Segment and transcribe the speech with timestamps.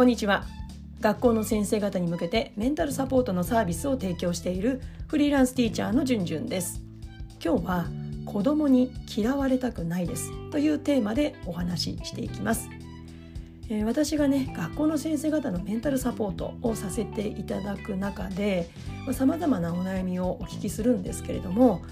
[0.00, 0.46] こんにちは。
[1.02, 6.80] 学校の先生方に向けてメンタルサポートのサービスを提供しているフリーランスティーチャーのじゅんじゅんです。
[7.44, 7.86] 今日は
[8.24, 12.70] 子供に嫌われたくないですというテーマでお話ししていきます。
[13.68, 18.70] え私がね学校の先生方のメンタルサポートをさせていただく中で
[19.12, 21.82] さまざ、まなお悩みをお聞きするんですけれども、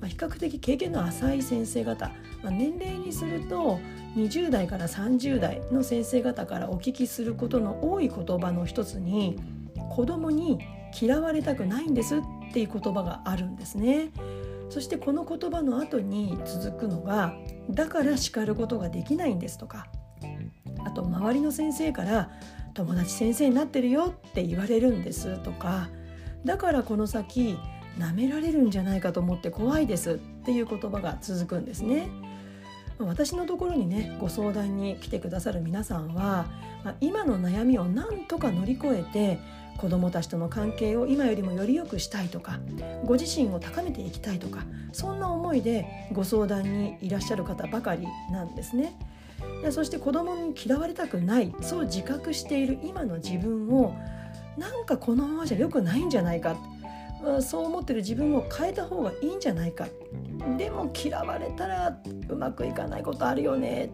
[0.00, 2.08] まあ、比較的経験の浅い先生方、
[2.42, 3.80] まあ、年齢にすると
[4.16, 9.38] 20代から30代の先生方からお聞きすることの多い言葉の一つに
[9.90, 10.58] 子供に
[10.98, 12.20] 嫌われたくないんですっ
[12.52, 14.10] ていう言葉があるんですね。
[14.70, 17.34] そしてこの言葉の後に続くのが
[17.70, 19.86] 「だから叱ることができないんです」とか
[20.84, 22.30] あと周りの先生から
[22.74, 25.88] 「友達先生になってるよ」って言われるんですとか
[26.44, 27.56] だからこの先
[27.98, 32.08] 舐められるんじゃないかと思って怖いですっていう言葉が続くんですね。
[32.98, 36.46] 私のところにねご相談に来てくださる皆さんは、
[37.00, 39.38] 今の悩みを何とか乗り越えて
[39.78, 42.58] 子どもたちとの関係を今よりもより良くしたいとか
[43.04, 48.98] ご自身を高めていきたいとかそんな思いでご相談にいらっしゃる方ばかりなんですね。
[49.70, 53.94] そして子供に嫌われたくないそう自覚している今の自分を
[54.56, 56.56] なんかこのままじゃ良くないんじゃないか
[57.40, 59.86] そう思ってる自分を変えた方がいいんじゃないか。
[60.56, 63.90] でも嫌われたらうまくいかないことあるよね。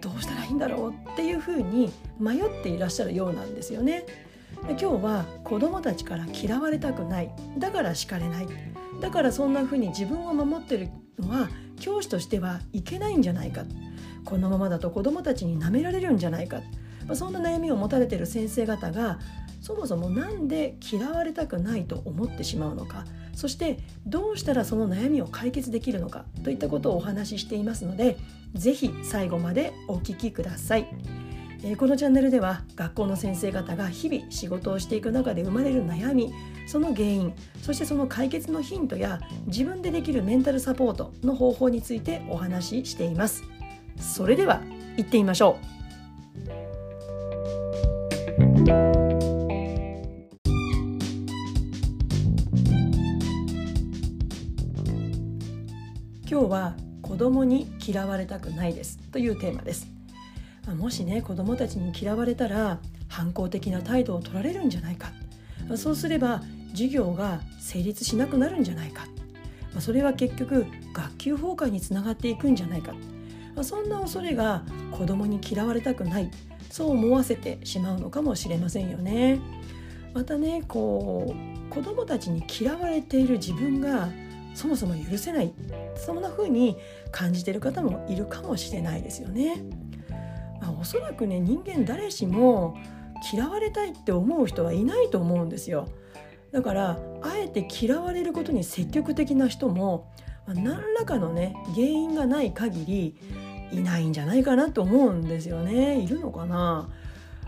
[0.00, 4.04] どうしたらいいんだろうっていうふうに迷っていらっしゃるようなんですよね。
[4.68, 7.32] 今日は子どもたちから嫌われたくない。
[7.58, 8.48] だから叱れない。
[9.00, 10.88] だからそんなふうに自分を守ってる
[11.18, 13.64] のは教師としてはいけないんじゃないか。
[14.24, 16.58] このままだと子どもたちに舐められるんじゃないか、
[17.06, 19.18] まあ、そんな悩みを持たれている先生方が
[19.60, 23.04] そもそも何で嫌われたくないと思ってしまうのか？
[23.34, 28.18] そしてどうしたらその悩みを解決できるのかといったことをお話ししていますので
[28.54, 30.86] 是非最後までお聞きください。
[31.76, 36.32] このチャンネルでは学校の先生方が日々仕事をしていく中で生まれる悩み
[36.66, 43.42] その原因そしてその解決のヒントや自分でできるメンタルサポートの方法についてお話ししています。
[43.98, 44.62] それでは
[44.96, 45.58] 行ってみましょ
[48.96, 48.99] う。
[56.30, 59.88] 今日は子供に嫌われたくないですというテーマです。
[60.78, 65.10] もしね子供たちに嫌われたら反抗的な態度を取られるんじゃないか。
[65.74, 69.06] そうすれば授業が成立しなくなるんじゃないか。
[69.80, 72.94] それは結局学級崩壊につながっていくんじゃないか。
[73.62, 74.62] そんな恐れが
[74.92, 76.30] 子供に嫌われたくない。
[76.70, 79.40] そう思わせてしまうのかもしれませんよね。
[80.14, 81.34] またねこ
[81.68, 84.08] う子供たちに嫌われている自分が
[84.54, 85.52] そもそも許せない
[85.94, 86.76] そんな風に
[87.10, 89.62] 感じてる方もいるかもしれないですよね。
[90.60, 92.76] まあ、おそらくね人間誰しも
[93.32, 95.88] 嫌われたいって思う人はいないと思うんですよ。
[96.52, 100.10] だからあえて嫌われることに積極的な人も、
[100.46, 103.16] まあ、何らかのね原因がない限り
[103.72, 106.00] いないんじゃないかなと思うんですよね。
[106.00, 106.90] いるのかな？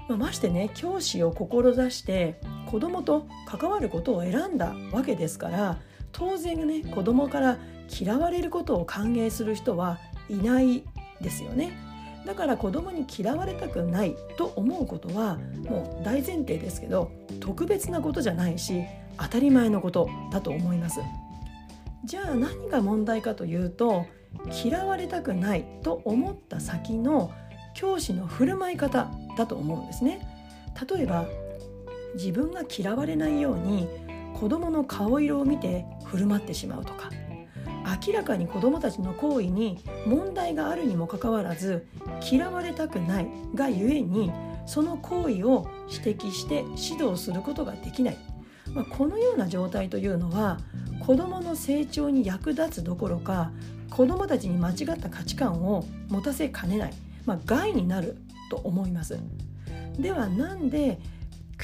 [0.08, 2.40] まあ、ましてね教師を志して
[2.70, 5.78] 子供と関わることを選んだわけですから
[6.12, 7.58] 当然ね子供から
[7.88, 10.84] 嫌われることを歓迎する人はいない
[11.20, 11.72] ですよね。
[12.24, 18.84] だから子供に嫌われたくないと思うことはもう大前提ですけど特別なことじゃないし
[19.18, 21.00] 当たり前のことだと思います。
[22.04, 24.06] じゃあ何が問題かというと
[24.64, 27.32] 嫌われたくないと思った先の
[27.74, 30.26] 教師の振る舞い方だと思うんですね。
[30.88, 31.26] 例えば
[32.14, 33.88] 自分が嫌われないように
[34.34, 37.10] 子供の顔色を見て振る舞ってしまうとか。
[38.06, 41.84] 明らかに子どもたちの行為に問題があるにもかかわらず
[42.30, 44.32] 嫌われたくないがゆえに
[44.66, 48.16] その行為を指摘して指導することができない、
[48.72, 50.58] まあ、このような状態というのは
[51.04, 53.50] 子どもの成長に役立つどころか
[53.90, 56.94] 子どもたちに間違った価値観を持たせかねない、
[57.26, 58.16] まあ、害になる
[58.48, 59.18] と思います。
[59.98, 60.98] ではなんで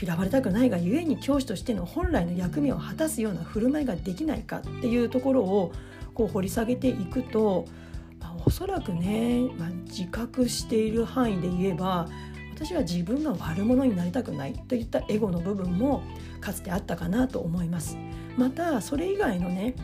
[0.01, 5.73] 嫌われたくないがゆえに教師としての本来の役目を果たすような振る舞いができないかっていうところを
[6.15, 7.67] こう掘り下げていくと、
[8.21, 12.09] まあ、おそらくね、まあ、自覚している範囲で言えば
[12.55, 16.03] 私は自分が悪者になりたくないといったエゴの部分も
[16.41, 17.97] かつてあったかなと思います。
[18.37, 19.75] またそれ以外のね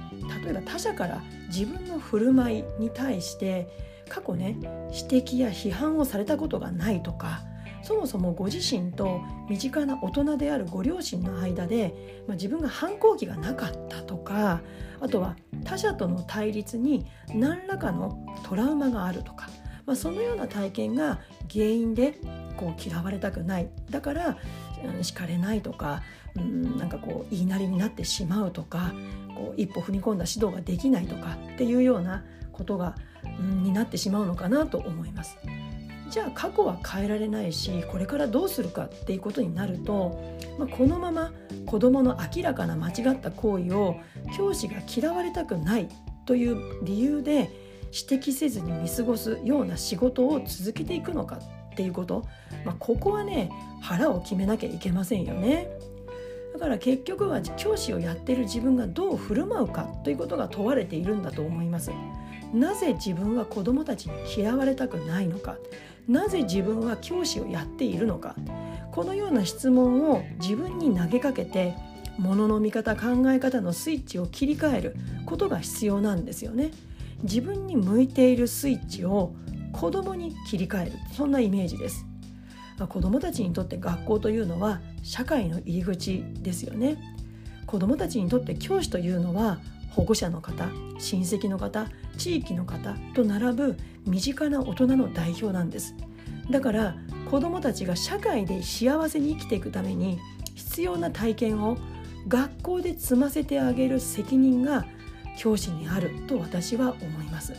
[0.44, 3.68] 例えば他者から自分の振る舞いに対して
[4.08, 4.56] 過去ね
[4.92, 7.42] 指摘や批判をされたことがないとか
[7.84, 14.62] そもそもご自身と身近な大人であるご両親の間で、まあ、自分が反抗期がなかったとか
[15.00, 19.50] あとは他者との対立に何らかのトラウマがあるとか、
[19.84, 21.20] まあ、そのような体験が
[21.52, 22.18] 原因で
[22.56, 24.38] こう嫌われたくないだから、
[25.02, 26.02] 叱れないとか、
[26.36, 28.92] うん、なんかこう言いなりになってしまうとか
[29.34, 32.94] こう一歩踏み込んだ指導ができないとかっていうようなことが、
[33.38, 35.36] うん、になってしまうのかなと思います。
[36.14, 41.32] じゃあ過去は変えられないしこれからどうするかっていうことになると、まあ、このまま
[41.66, 43.96] 子どもの明らかな間違った行為を
[44.36, 45.88] 教師が嫌われたくない
[46.24, 47.50] という理由で
[48.08, 51.40] 指摘せずに見過ごすような仕事を続けていくのか
[51.72, 52.24] っていうこと、
[52.64, 53.50] まあ、ここはね
[53.82, 55.66] 腹を決めなきゃいけませんよね。
[56.52, 61.90] だから結局は教師をやってる自分がどう振る舞うかということが問われているんだと思います。
[62.54, 65.56] なぜ自分は子どもたちに嫌われたくないのか
[66.08, 68.34] なぜ自分は教師をやっているのか
[68.92, 71.74] このような質問を自分に投げかけて
[72.18, 74.96] ものの見方考え方のスイッチを切り替える
[75.26, 76.70] ことが必要なんですよね。
[77.22, 79.34] 自分に向いているスイッチを
[79.72, 82.06] 子供に切り替えるそんなイメージです。
[82.88, 86.96] 子供たちにとって学校というのは社会の入り口ですよね。
[87.66, 89.58] 子供たちにとって教師というのは
[89.90, 90.68] 保護者の方
[90.98, 93.76] 親戚の方地域の方と並ぶ
[94.06, 95.94] 身近な大人の代表なんです。
[96.50, 96.94] だから
[97.30, 100.18] 子どもたちが社会で幸せに生きていくために
[100.54, 101.76] 必要な体験を
[102.28, 104.86] 学校で積ませてあげる責任が
[105.36, 107.54] 教師にあると私は思います。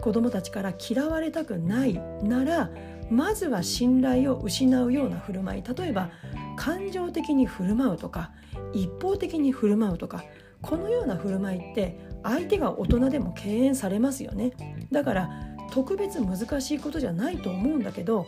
[0.00, 2.70] 子どもたちから嫌われたくないなら
[3.10, 5.62] まずは信頼を失うような振る舞い。
[5.62, 6.10] 例えば
[6.56, 8.30] 感情的に振る舞うとか
[8.72, 10.24] 一方的に振る舞うとか
[10.62, 14.52] このような振る舞いって相手が大人でも敬遠されますよね。
[14.90, 15.30] だから
[15.70, 18.26] 特別難しいことじゃないと思うんだけど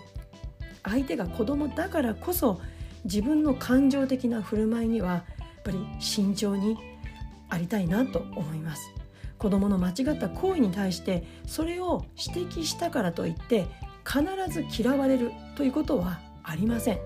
[0.84, 2.60] 相手が子供だからこそ
[3.04, 5.24] 自分の感情的な振る舞いにはや
[5.60, 6.76] っぱり慎重に
[7.48, 8.92] ありたいなと思います。
[9.38, 13.66] 子供の間違った行為に対してそれを指摘したからといって
[14.04, 16.98] 必ず嫌われるということはありません。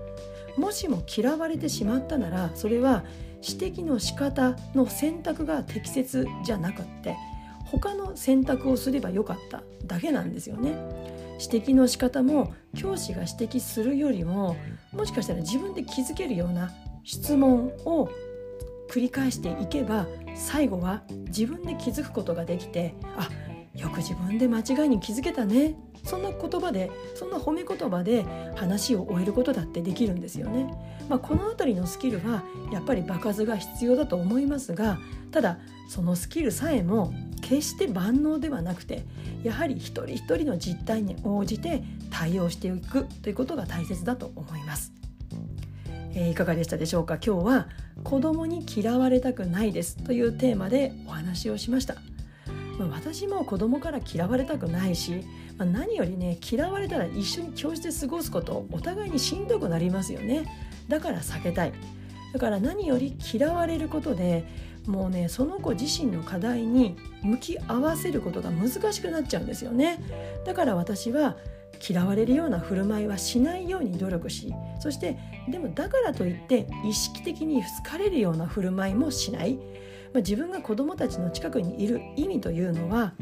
[0.57, 3.03] もしも嫌われてしまったならそれは
[3.41, 7.15] 指摘の仕方の選択が適切じゃなくって
[7.65, 9.63] 他の選択をすればよかった。
[9.85, 10.73] だけなんですよね。
[11.39, 14.55] 指摘の仕方も教師が指摘するよりも
[14.91, 16.71] もしかしたら自分で気づけるような
[17.03, 18.09] 質問を
[18.89, 23.29] 繰り返していけば最後は自分で気づくことができてあ
[23.75, 25.75] よく自分で間違いに気づけたね。
[26.03, 30.67] そんな言葉でそんな褒め言葉で話を終えることだってできるんですよね。
[31.09, 34.99] まあ、この辺りのスキルはやっぱり場数が必要だと思いますが
[35.31, 35.57] ただ
[35.89, 39.03] そのスキルさえも決して万能ではなくて
[39.43, 44.93] やはり一人一人の実態に応じて対応していくということが大切だと思います。
[46.15, 47.15] えー、いかがでしたでしょうか？
[47.15, 47.67] 今日は
[48.03, 51.95] 子供に嫌われたくないですというテーマでお話をしました。
[52.79, 55.23] 私も子供から嫌われたくないし、
[55.57, 60.45] まあ、何よりね嫌われたら一緒に教室で過ごすことお互いにしんどくなりますよね。
[60.87, 61.73] だから避けたい。
[62.33, 64.43] だから何より嫌われることで
[64.87, 69.99] もうねその子自身の課題に向き合わせることが難しくなっちゃうんですよね。
[70.45, 71.37] だから私は
[71.81, 75.17] 嫌われるような振る舞いはしないように努力しそして
[75.49, 79.59] でもだからといって意識的に好かれるような振る舞いもしない。
[80.13, 83.13] まあ、自分が子どもたちの近くにいる意味というのは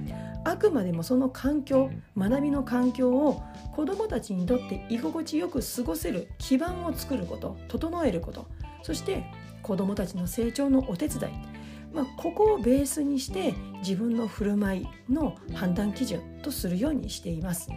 [0.44, 3.42] あくまでもその環境学びの環境を
[3.74, 8.48] 子どもたちにとって居心地よく過ごせる基盤を作ること整えること。
[8.84, 9.24] そして
[9.62, 11.34] 子どもたちの成長のお手伝い、
[11.94, 17.70] まあ、ここをベースにして自分の振る舞いの判断基準とするようにしています。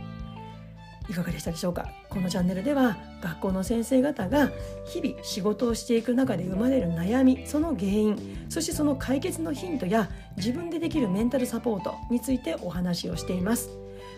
[1.09, 1.91] いかがでしたでしょうか？
[2.09, 4.51] このチャンネルでは学校の先生方が
[4.87, 13.71] 日々仕事をしていく中で生まれる悩みその原因そしてその解決のヒントや自分でできるメンタルサポートについてお話をしています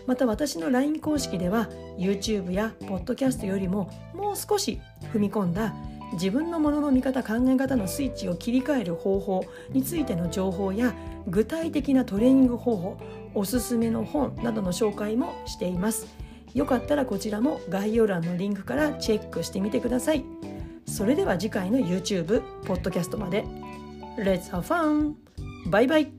[0.05, 1.67] また私の LINE 公式では
[1.97, 4.79] YouTube や Podcast よりももう少し
[5.13, 5.73] 踏み込んだ
[6.13, 10.93] 自分のものの見方考え方のスイッチを切り替える方法についての情報や
[11.27, 12.97] 具体的なトレーニング方法
[13.33, 16.07] おすすめの本などの紹介もしています。
[16.57, 20.25] よかったらこちらも概要欄のリンクからチェックしてみてください。
[20.87, 23.45] それでは次回の YouTube、ポッドキャストまで。
[24.17, 25.13] Let's have fun!
[25.69, 26.11] バイバイ